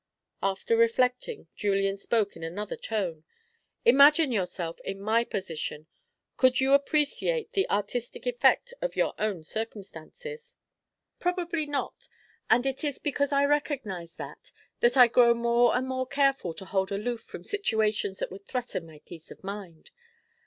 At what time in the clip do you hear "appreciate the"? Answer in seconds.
6.73-7.69